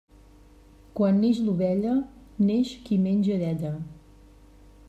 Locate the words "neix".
1.25-1.41, 2.49-2.75